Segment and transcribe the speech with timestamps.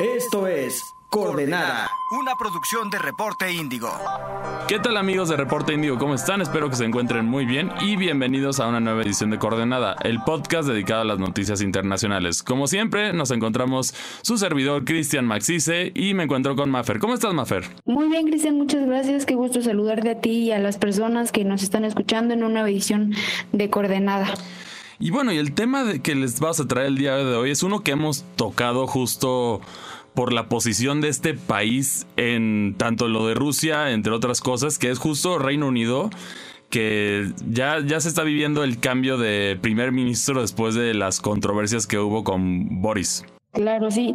[0.00, 1.88] Esto es Coordenada,
[2.20, 3.88] una producción de Reporte Índigo.
[4.66, 5.98] ¿Qué tal amigos de Reporte Índigo?
[5.98, 6.40] ¿Cómo están?
[6.40, 10.20] Espero que se encuentren muy bien y bienvenidos a una nueva edición de Coordenada, el
[10.24, 12.42] podcast dedicado a las noticias internacionales.
[12.42, 16.98] Como siempre, nos encontramos su servidor Cristian Maxice y me encuentro con Mafer.
[16.98, 17.62] ¿Cómo estás, Mafer?
[17.84, 19.26] Muy bien, Cristian, muchas gracias.
[19.26, 22.62] Qué gusto saludarte a ti y a las personas que nos están escuchando en una
[22.62, 23.14] edición
[23.52, 24.34] de Coordenada.
[24.98, 27.50] Y bueno, y el tema de que les vas a traer el día de hoy
[27.50, 29.60] es uno que hemos tocado justo
[30.14, 34.90] por la posición de este país en tanto lo de Rusia, entre otras cosas, que
[34.90, 36.10] es justo Reino Unido,
[36.70, 41.86] que ya, ya se está viviendo el cambio de primer ministro después de las controversias
[41.86, 43.24] que hubo con Boris.
[43.52, 44.14] Claro, sí.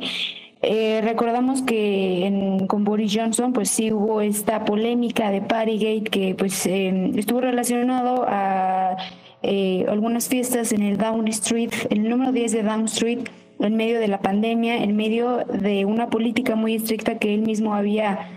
[0.61, 6.65] Eh, recordamos que con Boris Johnson pues sí hubo esta polémica de Partygate que pues
[6.65, 8.97] eh, estuvo relacionado a
[9.41, 13.19] eh, algunas fiestas en el Down Street, el número 10 de Down Street,
[13.59, 17.73] en medio de la pandemia, en medio de una política muy estricta que él mismo
[17.73, 18.29] había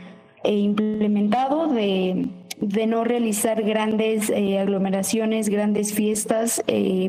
[0.45, 2.29] eh, implementado de,
[2.61, 6.63] de, no realizar grandes eh, aglomeraciones, grandes fiestas,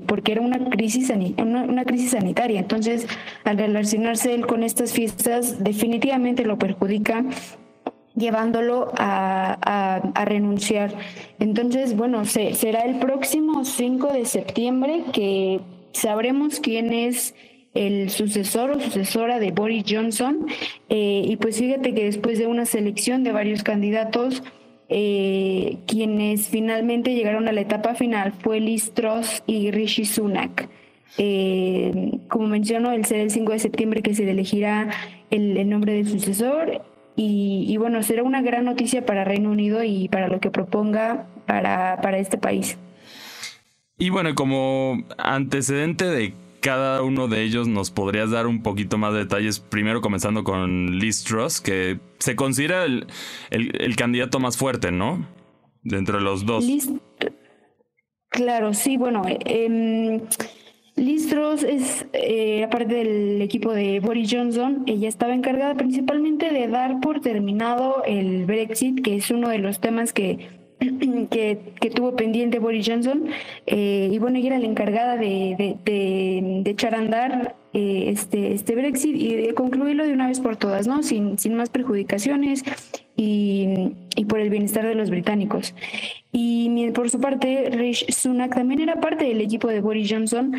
[0.07, 2.59] porque era una crisis, una crisis sanitaria.
[2.59, 3.07] Entonces,
[3.43, 7.25] al relacionarse él con estas fiestas, definitivamente lo perjudica
[8.15, 10.93] llevándolo a, a, renunciar.
[11.39, 15.61] Entonces, bueno, se, será el próximo 5 de septiembre que
[15.93, 17.33] sabremos quién es
[17.73, 20.45] el sucesor o sucesora de Boris Johnson.
[20.89, 24.43] Eh, y pues fíjate que después de una selección de varios candidatos,
[24.89, 30.69] eh, quienes finalmente llegaron a la etapa final fue Liz Truss y Rishi Sunak.
[31.17, 34.89] Eh, como menciono, el será el 5 de septiembre que se elegirá
[35.31, 36.81] el, el nombre del sucesor
[37.15, 41.99] y, bueno, será una gran noticia para Reino Unido y para lo que proponga para,
[42.01, 42.77] para este país.
[43.97, 49.13] Y bueno, como antecedente de cada uno de ellos, ¿nos podrías dar un poquito más
[49.13, 49.59] de detalles?
[49.59, 53.05] Primero comenzando con Liz Truss, que se considera el,
[53.51, 55.27] el, candidato más fuerte, ¿no?
[55.83, 56.65] De entre los dos.
[58.29, 59.21] Claro, sí, bueno.
[59.27, 60.21] Eh,
[60.95, 61.33] Liz
[61.63, 64.83] es eh, parte del equipo de Boris Johnson.
[64.85, 69.79] Ella estaba encargada principalmente de dar por terminado el Brexit, que es uno de los
[69.79, 70.49] temas que,
[71.29, 73.25] que, tuvo pendiente Boris Johnson.
[73.65, 78.75] Eh, y bueno, ella era la encargada de, de, echar a andar eh, este, este
[78.75, 81.03] Brexit y de concluirlo de una vez por todas, ¿no?
[81.03, 82.63] Sin, sin más perjudicaciones
[83.15, 85.75] y, y por el bienestar de los británicos.
[86.31, 90.53] Y por su parte, Rishi Sunak también era parte del equipo de Boris Johnson,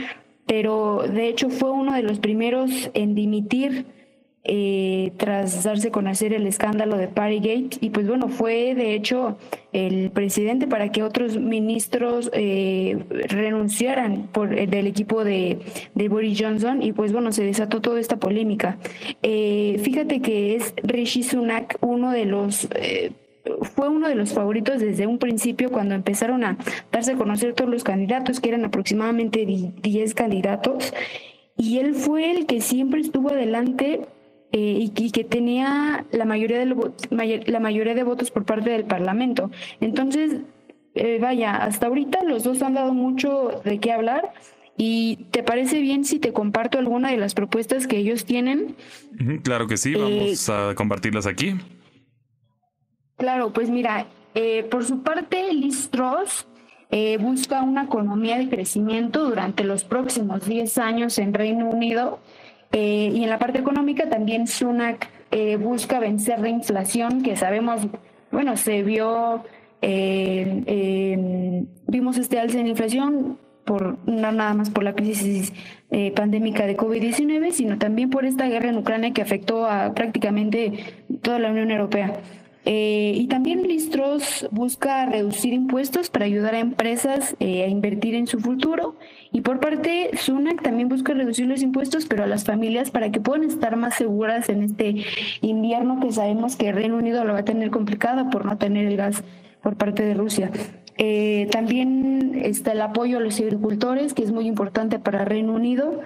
[0.46, 3.86] pero de hecho fue uno de los primeros en dimitir
[4.46, 7.78] eh, tras darse a conocer el escándalo de Partygate.
[7.80, 9.38] Y pues bueno, fue de hecho
[9.72, 15.60] el presidente para que otros ministros eh, renunciaran por el del equipo de,
[15.94, 16.82] de, Boris Johnson.
[16.82, 18.76] Y pues bueno, se desató toda esta polémica.
[19.22, 22.68] Eh, fíjate que es Rishi Sunak uno de los
[23.74, 26.56] fue uno de los favoritos desde un principio cuando empezaron a
[26.90, 30.94] darse a conocer todos los candidatos, que eran aproximadamente 10 candidatos,
[31.56, 34.00] y él fue el que siempre estuvo adelante
[34.56, 39.50] eh, y, que tenía la mayoría, de la mayoría de votos por parte del Parlamento.
[39.80, 40.42] Entonces,
[40.94, 44.32] eh, vaya, hasta ahorita los dos han dado mucho de qué hablar.
[44.76, 48.76] ¿Y te parece bien si te comparto alguna de las propuestas que ellos tienen?
[49.42, 51.56] Claro que sí, vamos eh, a compartirlas aquí.
[53.16, 56.46] Claro, pues mira, eh, por su parte, Liz Truss
[56.90, 62.20] eh, busca una economía de crecimiento durante los próximos 10 años en Reino Unido.
[62.74, 65.08] Eh, y en la parte económica también Sunak
[65.58, 67.88] busca vencer la inflación, que sabemos,
[68.30, 69.42] bueno, se vio,
[71.88, 75.52] vimos este alza en inflación por no nada más por la crisis
[76.14, 80.84] pandémica de COVID-19, sino también por esta guerra en Ucrania que afectó a prácticamente
[81.20, 82.12] toda la Unión Europea.
[82.66, 88.26] Eh, y también Listros busca reducir impuestos para ayudar a empresas eh, a invertir en
[88.26, 88.96] su futuro.
[89.32, 93.20] Y por parte, Sunak también busca reducir los impuestos, pero a las familias para que
[93.20, 95.04] puedan estar más seguras en este
[95.42, 98.96] invierno que sabemos que Reino Unido lo va a tener complicado por no tener el
[98.96, 99.22] gas
[99.62, 100.50] por parte de Rusia.
[100.96, 106.00] Eh, también está el apoyo a los agricultores, que es muy importante para Reino Unido.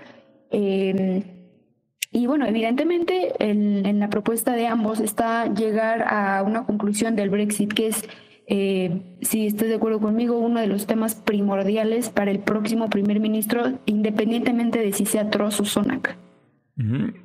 [2.11, 7.73] Y bueno, evidentemente en, la propuesta de ambos está llegar a una conclusión del Brexit,
[7.73, 8.09] que es,
[8.47, 13.21] eh, si estás de acuerdo conmigo, uno de los temas primordiales para el próximo primer
[13.21, 16.17] ministro, independientemente de si sea Truss o Sonak.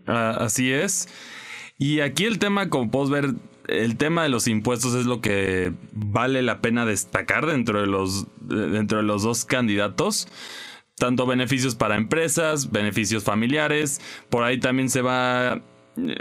[0.06, 1.08] Así es.
[1.78, 3.36] Y aquí el tema, como puedes ver,
[3.68, 8.28] el tema de los impuestos es lo que vale la pena destacar dentro de los,
[8.42, 10.28] dentro de los dos candidatos.
[10.98, 14.00] Tanto beneficios para empresas, beneficios familiares.
[14.30, 15.62] Por ahí también se va.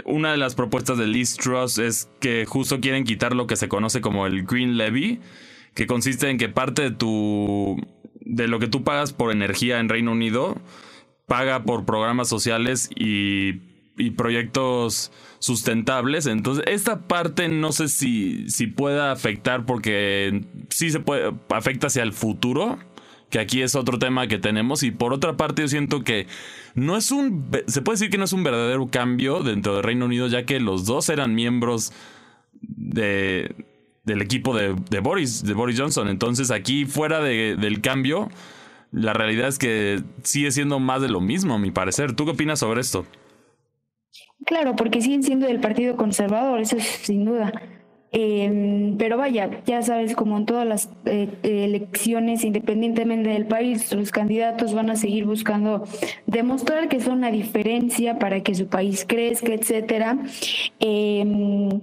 [0.05, 3.67] Una de las propuestas de Liz Truss es que justo quieren quitar lo que se
[3.67, 5.19] conoce como el Green Levy,
[5.73, 7.77] que consiste en que parte de tu.
[8.21, 10.61] de lo que tú pagas por energía en Reino Unido,
[11.27, 13.61] paga por programas sociales y,
[13.97, 16.25] y proyectos sustentables.
[16.25, 22.03] Entonces, esta parte no sé si, si pueda afectar porque sí se puede, afecta hacia
[22.03, 22.79] el futuro,
[23.33, 24.83] que aquí es otro tema que tenemos.
[24.83, 26.27] Y por otra parte, yo siento que
[26.75, 30.05] no es un, se puede decir que no es un verdadero cambio dentro del Reino
[30.05, 31.91] Unido, ya que los dos eran miembros
[32.61, 33.55] de,
[34.03, 36.09] del equipo de, Boris, de Boris Johnson.
[36.09, 38.29] Entonces, aquí fuera del cambio,
[38.91, 42.13] la realidad es que sigue siendo más de lo mismo, a mi parecer.
[42.13, 43.07] ¿Tú qué opinas sobre esto?
[44.45, 47.51] Claro, porque siguen siendo del Partido Conservador, eso es sin duda.
[48.15, 54.11] Em, pero vaya, ya sabes, como en todas las eh, elecciones, independientemente del país, los
[54.11, 55.83] candidatos van a seguir buscando
[56.27, 60.19] demostrar que son una diferencia para que su país crezca, etcétera.
[60.79, 61.81] Em,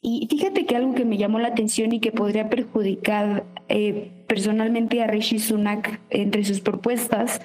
[0.00, 5.02] y fíjate que algo que me llamó la atención y que podría perjudicar eh, personalmente
[5.02, 7.42] a Rishi Sunak entre sus propuestas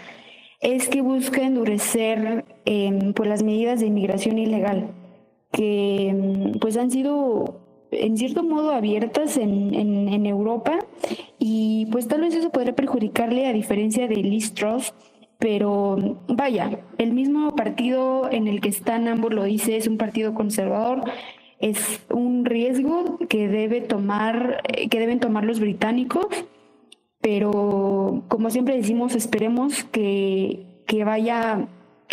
[0.61, 4.91] es que busca endurecer eh, pues las medidas de inmigración ilegal
[5.51, 7.60] que em, pues han sido
[7.91, 10.79] en cierto modo abiertas en, en, Europa
[11.39, 14.93] y pues tal vez eso podría perjudicarle a diferencia de Liz Truss,
[15.39, 20.33] pero vaya, el mismo partido en el que están ambos lo dice, es un partido
[20.33, 21.03] conservador,
[21.59, 26.27] es un riesgo que debe tomar, que deben tomar los británicos
[27.21, 30.65] pero como siempre decimos, esperemos que,
[31.05, 31.67] vaya,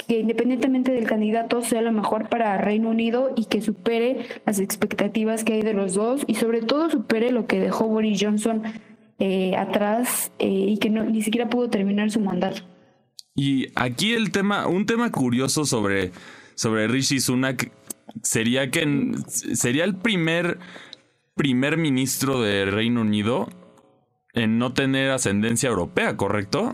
[0.07, 5.45] que independientemente del candidato sea lo mejor para Reino Unido y que supere las expectativas
[5.45, 8.63] que hay de los dos y sobre todo supere lo que dejó Boris Johnson
[9.19, 12.63] eh, atrás eh, y que ni siquiera pudo terminar su mandato.
[13.35, 16.13] Y aquí el tema, un tema curioso sobre,
[16.55, 17.71] sobre Rishi Sunak
[18.23, 19.13] sería que
[19.53, 20.59] sería el primer
[21.39, 23.49] primer ministro de Reino Unido
[24.35, 26.73] en no tener ascendencia europea, ¿correcto?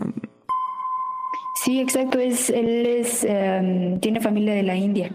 [1.63, 2.19] Sí, exacto.
[2.19, 5.11] Es, él es, em, tiene familia de la India.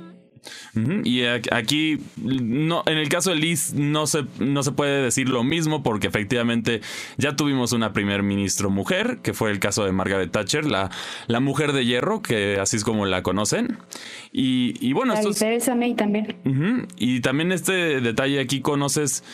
[1.04, 5.42] Y aquí, no, en el caso de Liz, no se, no se puede decir lo
[5.42, 6.80] mismo porque efectivamente
[7.18, 10.90] ya tuvimos una primer ministro mujer, que fue el caso de Margaret Thatcher, la,
[11.26, 13.78] la mujer de hierro, que así es como la conocen.
[14.32, 16.36] Y, y bueno, esto Teresa May también.
[16.96, 19.24] Y también este detalle aquí conoces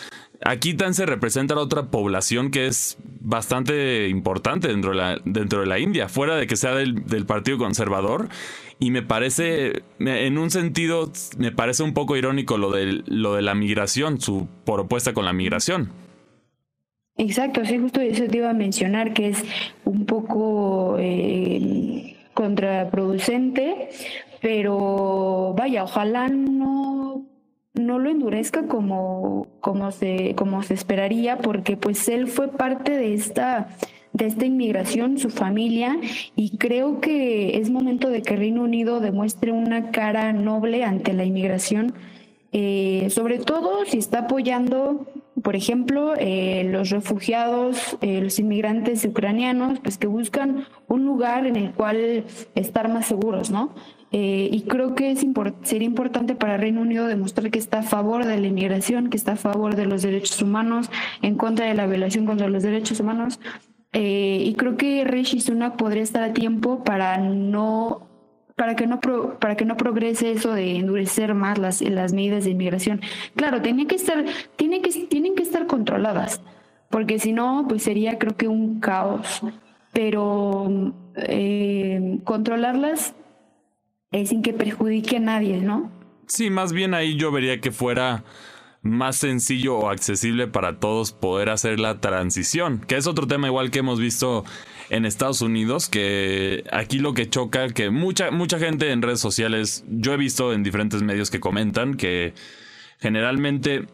[0.44, 5.78] Aquí se representa otra población que es bastante importante dentro de la, dentro de la
[5.78, 8.28] India, fuera de que sea del, Partido Conservador.
[8.78, 13.42] Y me parece, en un sentido, me parece un poco irónico lo de, lo de
[13.42, 15.90] la migración, su propuesta con la migración.
[17.16, 19.42] Exacto, sí, justo eso te iba a mencionar, que es
[19.86, 23.88] un poco eh, contraproducente,
[24.42, 27.24] pero vaya, ojalá no
[27.80, 33.14] no lo endurezca como, como, se, como se esperaría, porque pues él fue parte de
[33.14, 33.68] esta,
[34.12, 35.98] de esta inmigración, su familia,
[36.34, 41.24] y creo que es momento de que Reino Unido demuestre una cara noble ante la
[41.24, 41.94] inmigración,
[42.52, 45.06] eh, sobre todo si está apoyando,
[45.42, 51.56] por ejemplo, eh, los refugiados, eh, los inmigrantes ucranianos, pues que buscan un lugar en
[51.56, 52.24] el cual
[52.54, 53.74] estar más seguros, ¿no?
[54.12, 55.26] Eh, y creo que es
[55.62, 59.32] sería importante para Reino Unido demostrar que está a favor de la inmigración, que está
[59.32, 60.90] a favor de los derechos humanos,
[61.22, 63.40] en contra de la violación contra los derechos humanos.
[63.92, 68.06] Eh, y creo que Rishi Sunak podría estar a tiempo para no
[68.56, 69.00] para que no
[69.38, 73.00] para que no progrese eso de endurecer más las, las medidas de inmigración.
[73.36, 74.24] Claro, tiene que estar
[74.56, 76.40] tiene que tienen que estar controladas,
[76.90, 79.42] porque si no pues sería creo que un caos.
[79.92, 83.14] Pero eh, controlarlas
[84.24, 85.90] sin que perjudique a nadie, ¿no?
[86.26, 88.24] Sí, más bien ahí yo vería que fuera
[88.90, 93.70] más sencillo o accesible para todos poder hacer la transición, que es otro tema igual
[93.70, 94.44] que hemos visto
[94.90, 99.84] en Estados Unidos, que aquí lo que choca, que mucha, mucha gente en redes sociales,
[99.88, 102.34] yo he visto en diferentes medios que comentan que
[103.00, 103.86] generalmente,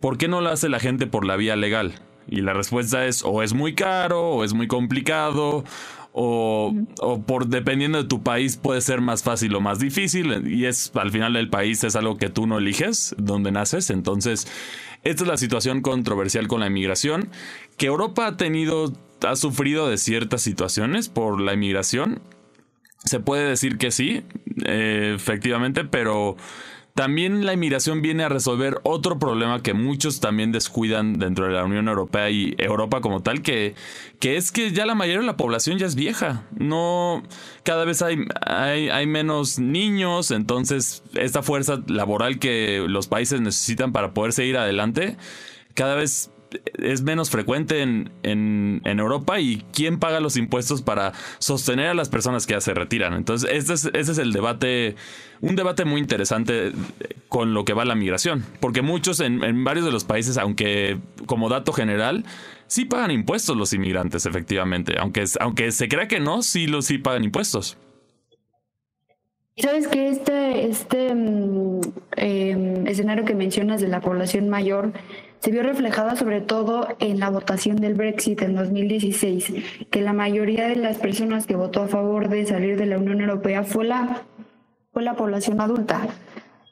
[0.00, 1.94] ¿por qué no lo hace la gente por la vía legal?
[2.28, 5.64] Y la respuesta es o es muy caro, o es muy complicado,
[6.12, 10.66] o, o, por dependiendo de tu país puede ser más fácil o más difícil y
[10.66, 13.90] es al final el país es algo que tú no eliges donde naces.
[13.90, 14.46] Entonces
[15.04, 17.30] esta es la situación controversial con la inmigración
[17.76, 18.92] que Europa ha tenido
[19.26, 22.20] ha sufrido de ciertas situaciones por la inmigración.
[23.04, 24.24] Se puede decir que sí
[24.64, 26.36] eh, efectivamente pero
[27.00, 31.64] también la inmigración viene a resolver otro problema que muchos también descuidan dentro de la
[31.64, 33.74] Unión Europea y Europa como tal, que,
[34.18, 36.44] que es que ya la mayoría de la población ya es vieja.
[36.58, 37.22] No,
[37.62, 43.92] cada vez hay, hay, hay menos niños, entonces esta fuerza laboral que los países necesitan
[43.92, 45.16] para poder seguir adelante,
[45.72, 46.30] cada vez
[46.78, 52.08] es menos frecuente en, en, Europa y quién paga los impuestos para sostener a las
[52.08, 53.14] personas que ya se retiran.
[53.14, 54.96] Entonces, este es, el debate,
[55.40, 56.72] un debate muy interesante
[57.28, 61.48] con lo que va la migración, porque muchos en, varios de los países, aunque como
[61.48, 62.24] dato general,
[62.66, 66.98] sí pagan impuestos los inmigrantes, efectivamente, aunque, aunque se crea que no, sí, lo, sí
[66.98, 67.76] pagan impuestos.
[69.56, 71.80] ¿Sabes que este, este mm,
[72.16, 74.92] em, escenario que mencionas de la población mayor
[75.40, 79.52] se vio reflejada sobre todo en la votación del Brexit en 2016,
[79.90, 83.20] que la mayoría de las personas que votó a favor de salir de la Unión
[83.20, 84.22] Europea fue la,
[84.92, 86.08] fue la población adulta.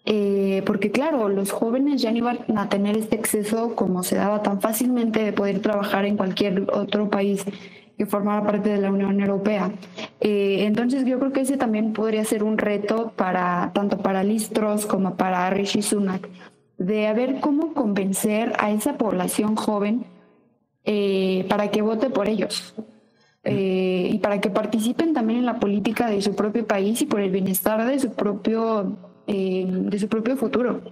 [0.05, 4.43] Eh, porque claro, los jóvenes ya no iban a tener este acceso como se daba
[4.43, 7.45] tan fácilmente de poder trabajar en cualquier otro país
[7.99, 9.73] que formara parte de la Unión Europea.
[10.21, 14.87] Eh, entonces yo creo que ese también podría ser un reto para tanto para Listros
[14.87, 16.29] como para Rishi Sunak,
[16.79, 20.07] de ver cómo convencer a esa población joven
[20.85, 22.75] eh, para que vote por ellos.
[23.45, 27.21] Eh, y para que participen también en la política de su propio país y por
[27.21, 30.83] el bienestar de su propio, de su propio futuro.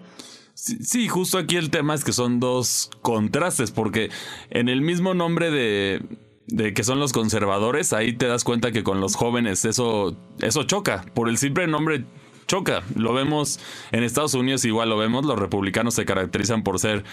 [0.55, 4.09] Sí, justo aquí el tema es que son dos contrastes, porque
[4.49, 6.03] en el mismo nombre de,
[6.47, 10.63] de que son los conservadores, ahí te das cuenta que con los jóvenes eso, eso
[10.63, 11.05] choca.
[11.15, 12.07] Por el simple nombre
[12.47, 12.83] choca.
[12.95, 13.61] Lo vemos
[13.93, 15.25] en Estados Unidos, igual lo vemos.
[15.25, 17.05] Los republicanos se caracterizan por ser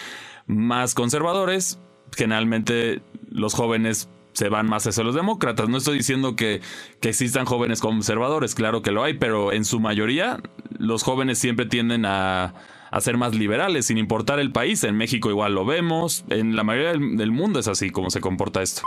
[0.48, 1.80] más conservadores.
[2.16, 5.70] Generalmente los jóvenes se van más hacia los demócratas.
[5.70, 6.62] No estoy diciendo que,
[7.00, 10.42] que, existan jóvenes conservadores, claro que lo hay, pero en su mayoría
[10.78, 12.56] los jóvenes siempre tienden a,
[12.92, 14.84] a ser más liberales, sin importar el país.
[14.84, 18.62] En México igual lo vemos, en la mayoría del mundo es así como se comporta
[18.62, 18.82] esto.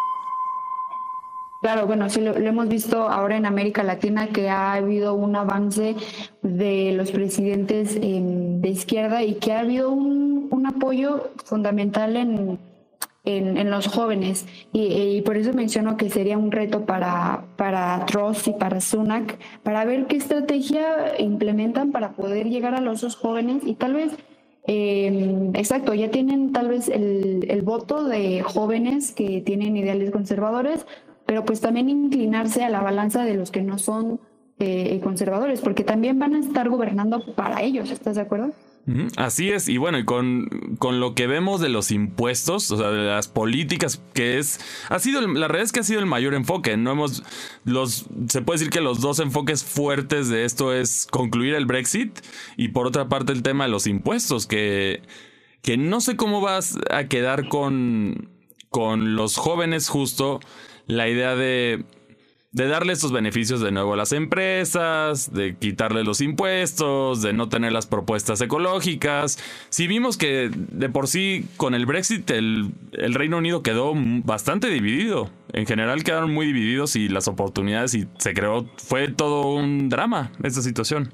[1.63, 5.97] Claro, bueno, sí lo, hemos visto ahora en América Latina que ha habido un avance
[6.43, 10.37] de los presidentes de izquierda y que ha habido un,
[10.67, 12.59] apoyo fundamental en,
[13.25, 14.47] en, los jóvenes.
[14.73, 19.85] Y, por eso menciono que sería un reto para, para Trost y para Sunak, para
[19.85, 24.13] ver qué estrategia implementan para poder llegar a los jóvenes y tal vez
[24.67, 30.87] em, exacto, ya tienen tal vez el, el, voto de jóvenes que tienen ideales conservadores,
[31.27, 34.21] pero pues también inclinarse a la balanza de los que no son
[34.59, 38.53] eh, conservadores, porque también van a estar gobernando para ellos, ¿estás de acuerdo?
[39.17, 42.93] Así es, y bueno, y con, con, lo que vemos de los impuestos, o sea,
[42.93, 46.35] de las políticas que es, ha sido, la realidad es que ha sido el mayor
[46.35, 47.25] enfoque, no hemos,
[47.65, 52.21] los, se puede decir que los dos enfoques fuertes de esto es concluir el Brexit
[52.57, 55.03] y por otra parte el tema de los impuestos, que,
[55.63, 58.31] que no sé cómo vas a quedar con,
[58.71, 60.39] con los jóvenes justo
[60.87, 61.85] la idea de,
[62.53, 67.49] de darle estos beneficios de nuevo a las empresas, de quitarle los impuestos, de no
[67.49, 69.39] tener las propuestas ecológicas.
[69.69, 74.69] Si vimos que de por sí con el Brexit el, el Reino Unido quedó bastante
[74.69, 75.29] dividido.
[75.53, 80.33] En general quedaron muy divididos y las oportunidades y se creó, fue todo un drama
[80.43, 81.13] esta situación.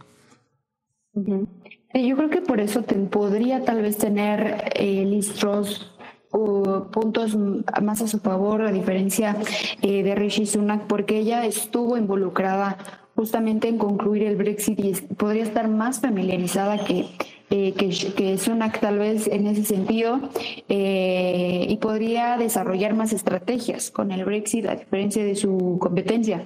[1.15, 5.92] Yo creo que por eso te podría tal vez tener eh, listros
[6.33, 7.37] puntos
[7.83, 9.37] más a su favor, a diferencia
[9.83, 12.79] eh, de Rishi Sunak, porque ella estuvo involucrada
[13.15, 17.07] justamente en concluir el Brexit y podría estar más familiarizada que,
[17.51, 20.21] eh, que, Sunak tal vez en ese sentido
[20.69, 26.45] eh, y podría desarrollar más estrategias con el Brexit a diferencia de su competencia.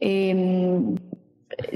[0.00, 0.96] Em,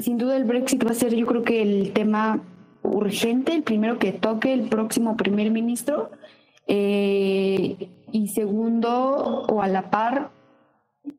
[0.00, 2.42] sin duda el Brexit va a ser yo creo que el tema
[2.82, 6.10] urgente, el primero que toque el próximo primer ministro
[6.74, 10.30] eh, y segundo, o a la par,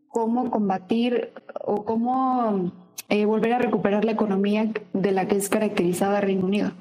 [0.08, 1.32] cómo combatir
[1.64, 2.72] o cómo
[3.08, 6.72] eh, volver a recuperar la economía de la que es caracterizada Reino Unido.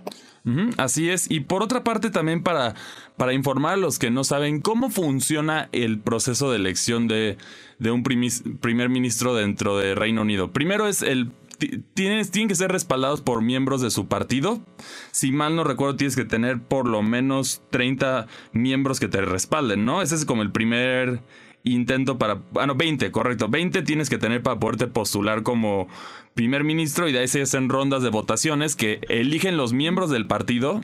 [0.79, 1.31] así es.
[1.31, 2.75] Y por otra parte, también para,
[3.19, 7.37] para informar a los que no saben cómo funciona el proceso de elección de,
[7.79, 10.51] de un primer ministro dentro de Reino Unido.
[10.51, 11.31] Primero es el
[11.95, 14.61] tienes, tienen que ser respaldados por miembros de su partido.
[15.11, 19.85] Si mal no recuerdo, tienes que tener por lo menos 30 miembros que te respalden,
[19.85, 20.03] ¿no?
[20.03, 21.23] Ese es como el primer
[21.65, 25.89] intento para, bueno, 20, correcto, 20 tienes que tener para poderte postular como
[26.35, 30.27] primer ministro y de ahí se hacen rondas de votaciones que eligen los miembros del
[30.27, 30.81] partido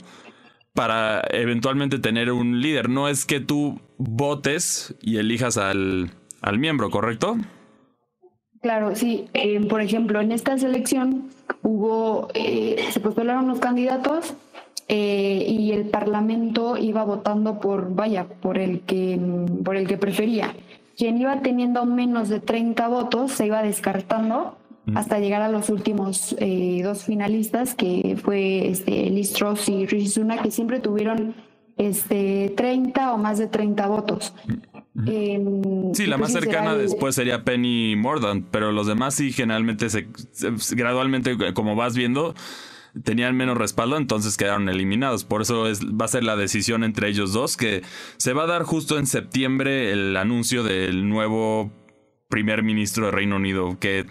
[0.74, 2.88] para eventualmente tener un líder.
[2.88, 7.36] No es que tú votes y elijas al, al miembro, ¿correcto?
[8.60, 9.26] Claro, sí.
[9.34, 11.28] Eh, por ejemplo, en esta selección
[11.62, 14.34] hubo, eh, se postularon los candidatos
[14.88, 19.18] eh, y el Parlamento iba votando por, vaya, por el que,
[19.64, 20.54] por el que prefería.
[20.96, 24.56] Quien iba teniendo menos de 30 votos se iba descartando
[24.94, 26.34] hasta llegar a los últimos
[26.82, 31.34] dos finalistas, que fue este, Liz Truss y Rishi Sunak, que siempre tuvieron
[31.76, 34.34] este, 30 o más de 30 votos.
[35.06, 40.08] Em, sí, la más cercana después sería Penny Mordant, pero los demás sí generalmente se,
[40.72, 42.34] gradualmente, como vas viendo,
[43.04, 45.24] tenían menos respaldo, entonces quedaron eliminados.
[45.24, 47.82] Por eso es, va a ser la decisión entre ellos dos, que
[48.16, 51.72] se va a dar justo en septiembre el anuncio del nuevo
[52.28, 54.06] primer ministro de Reino Unido, que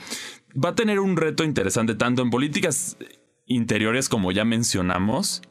[0.54, 2.98] va a tener un reto interesante tanto en políticas
[3.46, 5.42] interiores como ya mencionamos,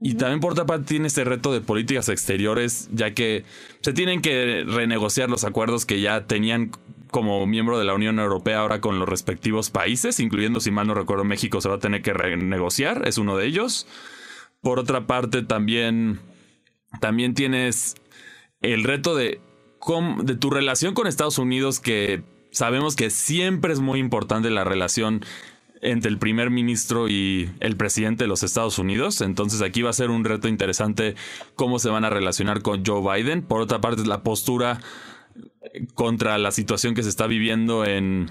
[0.00, 3.44] y también por otra parte tiene este reto de políticas exteriores, ya que
[3.82, 6.70] se tienen que renegociar los acuerdos que ya tenían
[7.10, 10.94] como miembro de la Unión Europea ahora con los respectivos países, incluyendo, si mal no
[10.94, 13.86] recuerdo, México se va a tener que renegociar, es uno de ellos.
[14.62, 16.20] Por otra parte, también,
[17.00, 17.96] también tienes
[18.62, 19.40] el reto de,
[20.22, 25.24] de tu relación con Estados Unidos, que sabemos que siempre es muy importante la relación
[25.82, 29.20] entre el primer ministro y el presidente de los Estados Unidos.
[29.20, 31.14] Entonces aquí va a ser un reto interesante
[31.54, 33.42] cómo se van a relacionar con Joe Biden.
[33.42, 34.80] Por otra parte, la postura
[35.94, 38.30] contra la situación que se está viviendo en,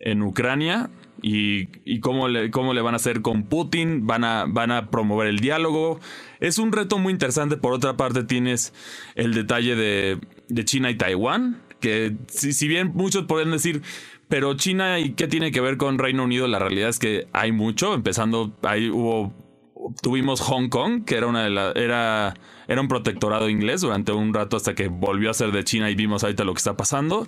[0.00, 0.90] en Ucrania
[1.22, 4.06] y, cómo, le, cómo le van a hacer con Putin.
[4.06, 6.00] Van a, van a promover el diálogo.
[6.40, 7.56] Es un reto muy interesante.
[7.56, 8.72] Por otra parte, tienes
[9.14, 11.62] el detalle de, de China y Taiwán.
[11.80, 13.82] Que si, si bien muchos pueden decir,
[14.30, 16.46] pero China, ¿y qué tiene que ver con Reino Unido?
[16.46, 17.92] La realidad es que hay mucho.
[17.94, 19.34] Empezando, ahí hubo.
[20.02, 21.74] Tuvimos Hong Kong, que era una de las.
[21.74, 22.34] Era,
[22.68, 25.96] era un protectorado inglés durante un rato hasta que volvió a ser de China y
[25.96, 27.26] vimos ahorita lo que está pasando.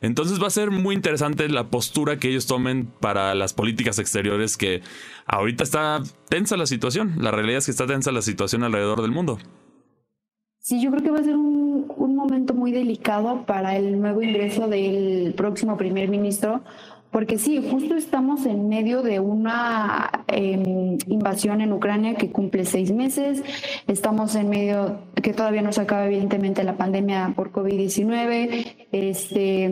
[0.00, 4.56] Entonces va a ser muy interesante la postura que ellos tomen para las políticas exteriores
[4.56, 4.80] que
[5.26, 7.16] ahorita está tensa la situación.
[7.18, 9.38] La realidad es que está tensa la situación alrededor del mundo.
[10.60, 11.57] Sí, yo creo que va a ser un,
[12.54, 16.62] muy delicado para el nuevo ingreso del próximo primer ministro,
[17.10, 22.92] porque sí, justo estamos en medio de una em, invasión en Ucrania que cumple seis
[22.92, 23.42] meses,
[23.86, 29.64] estamos en medio que todavía no se acaba evidentemente la pandemia por COVID-19, este,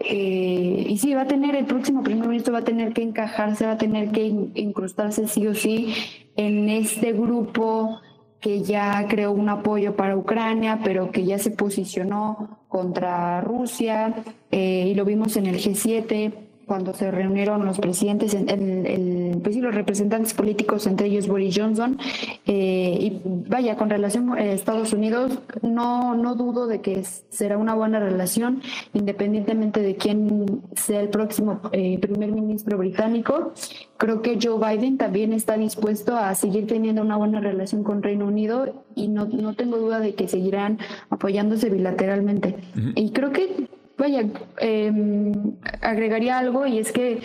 [0.00, 3.64] eh, y sí, va a tener, el próximo primer ministro va a tener que encajarse,
[3.64, 5.94] va a tener que incrustarse sí o sí
[6.36, 8.00] en este grupo
[8.40, 14.14] que ya creó un apoyo para Ucrania, pero que ya se posicionó contra Rusia,
[14.50, 19.56] eh, y lo vimos en el G7 cuando se reunieron los presidentes, el, el, pues
[19.56, 21.98] los representantes políticos, entre ellos Boris Johnson,
[22.46, 27.74] eh, y vaya, con relación a Estados Unidos, no, no dudo de que será una
[27.74, 28.62] buena relación,
[28.94, 33.52] independientemente de quién sea el próximo eh, primer ministro británico.
[33.96, 38.26] Creo que Joe Biden también está dispuesto a seguir teniendo una buena relación con Reino
[38.26, 40.78] Unido y no, no tengo duda de que seguirán
[41.10, 42.54] apoyándose bilateralmente.
[42.94, 43.66] Y creo que
[44.00, 44.24] Vaya,
[44.58, 47.22] em, agregaría algo y es que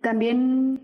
[0.00, 0.80] también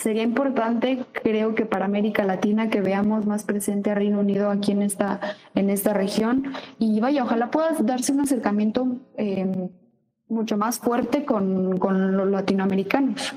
[0.00, 4.72] sería importante, creo que para América Latina, que veamos más presente a Reino Unido aquí
[4.72, 5.20] en esta,
[5.54, 6.54] en esta región.
[6.78, 8.86] Y vaya, ojalá pueda darse un acercamiento
[9.18, 9.68] em,
[10.28, 13.34] mucho más fuerte con, con los latinoamericanos.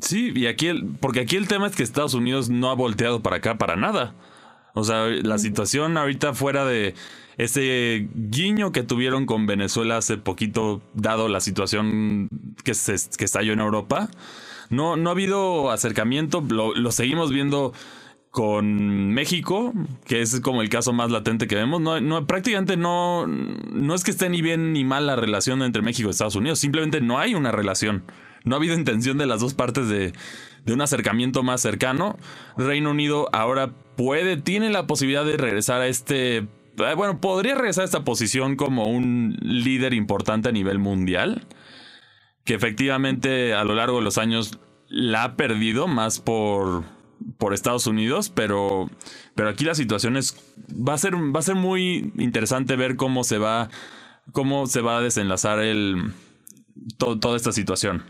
[0.00, 3.22] Sí, y aquí el, porque aquí el tema es que Estados Unidos no ha volteado
[3.22, 4.14] para acá para nada.
[4.78, 6.94] O sea, la situación ahorita fuera de
[7.36, 12.28] ese guiño que tuvieron con Venezuela hace poquito, dado la situación
[12.64, 14.10] que, se, que estalló en Europa.
[14.70, 17.72] No, no ha habido acercamiento, lo, seguimos viendo
[18.30, 19.72] con México,
[20.04, 21.80] que es como el caso más latente que vemos.
[21.80, 25.80] No, no, prácticamente no, no es que esté ni bien ni mal la relación entre
[25.82, 28.04] México y Estados Unidos, simplemente no hay una relación.
[28.44, 30.12] No ha habido intención de las dos partes de,
[30.64, 32.16] de un acercamiento más cercano.
[32.56, 36.46] Reino Unido ahora puede, tiene la posibilidad de regresar a este
[36.78, 41.46] eh, bueno, podría regresar a esta posición como un líder importante a nivel mundial,
[42.44, 46.84] que efectivamente a lo largo de los años la ha perdido más por,
[47.36, 48.88] por Estados Unidos, pero,
[49.34, 50.36] pero aquí la situación es,
[50.70, 53.68] va a ser, va a ser muy interesante ver cómo se va,
[54.32, 56.12] cómo se va a desenlazar el,
[56.96, 58.04] toda esta situación.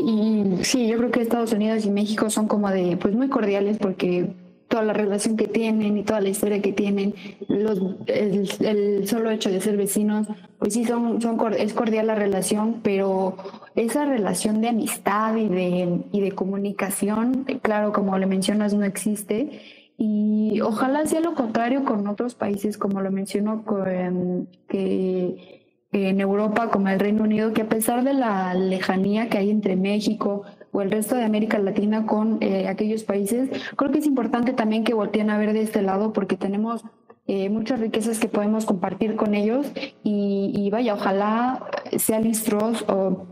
[0.00, 3.78] Y sí, yo creo que Estados Unidos y México son como de, pues muy cordiales
[3.78, 4.30] porque
[4.68, 7.14] toda la relación que tienen y toda la historia que tienen,
[7.46, 10.28] los, el, solo hecho de ser vecinos,
[10.58, 13.36] pues sí, son, son, es cordial la relación, pero
[13.74, 19.60] esa relación de amistad y de, y de comunicación, claro, como le mencionas, no existe.
[19.98, 25.61] Y ojalá sea lo contrario con otros países, como lo menciono, con, que
[25.92, 29.76] en Europa, como el Reino Unido, que a pesar de la lejanía que hay entre
[29.76, 33.50] México, o el resto de América Latina con eh, aquellos países.
[33.76, 36.82] Creo que es importante también que volteen a ver de este lado porque tenemos
[37.26, 39.70] eh, muchas riquezas que podemos compartir con ellos
[40.02, 41.64] y, vaya, ojalá
[41.96, 43.26] sea Listros o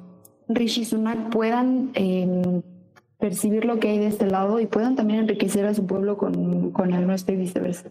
[0.49, 2.63] Rishi Sunak puedan em,
[3.19, 6.71] percibir lo que hay de este lado y puedan también enriquecer a su pueblo con,
[6.73, 7.91] con el nuestro y viceversa.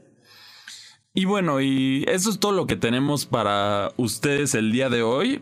[1.13, 5.41] Y bueno, y eso es todo lo que tenemos para ustedes el día de hoy.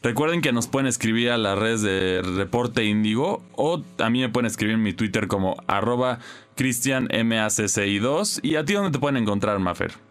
[0.00, 4.46] Recuerden que nos pueden escribir a las redes de Reporte Índigo o también me pueden
[4.46, 6.20] escribir en mi Twitter como arroba
[6.56, 8.40] cristianmacci2.
[8.44, 10.07] ¿Y a ti dónde te pueden encontrar, Mafer?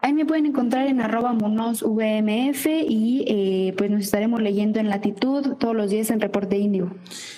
[0.00, 5.56] Ahí me pueden encontrar en arroba monosvmf y eh, pues nos estaremos leyendo en latitud
[5.58, 6.90] todos los días en Reporte Índigo.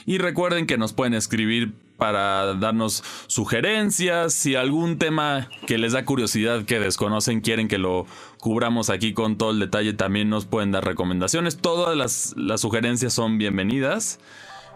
[0.04, 6.04] Y recuerden que nos pueden escribir para darnos sugerencias, si algún tema que les da
[6.04, 8.06] curiosidad que desconocen quieren que lo
[8.38, 11.58] cubramos aquí con todo el detalle, también nos pueden dar recomendaciones.
[11.58, 14.18] Todas las, las sugerencias son bienvenidas.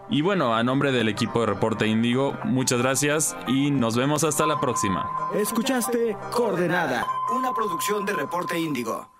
[0.09, 4.45] Y bueno, a nombre del equipo de Reporte Índigo, muchas gracias y nos vemos hasta
[4.45, 5.09] la próxima.
[5.33, 9.14] Escuchaste Coordenada, una producción de Reporte Índigo.